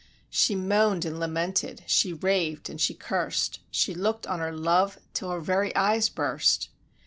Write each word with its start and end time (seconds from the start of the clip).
She 0.31 0.55
moan'd 0.55 1.05
and 1.05 1.19
lamented, 1.19 1.83
she 1.85 2.11
rav'd 2.11 2.71
and 2.71 2.81
she 2.81 2.95
curst; 2.95 3.59
She 3.69 3.93
look'd 3.93 4.25
on 4.25 4.39
her 4.39 4.51
love, 4.51 4.97
till 5.13 5.29
her 5.29 5.39
very 5.39 5.75
eyes 5.75 6.09
burst. 6.09 6.69